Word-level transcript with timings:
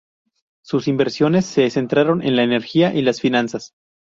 Sus 0.63 0.87
inversiones 0.87 1.45
se 1.45 1.69
centraron 1.69 2.23
en 2.23 2.35
la 2.35 2.41
energía 2.41 2.91
y 2.91 3.03
las 3.03 3.21
finanzas. 3.21 3.75